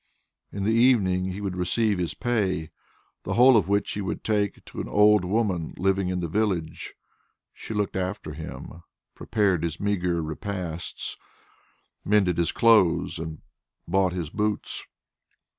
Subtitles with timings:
[0.51, 2.71] In the evening he would receive his pay,
[3.21, 6.95] the whole of which he would take to an old woman living in the village.
[7.53, 8.81] She looked after him,
[9.13, 11.17] prepared his meagre repasts,
[12.03, 13.43] mended his clothes, and
[13.87, 14.87] bought his boots.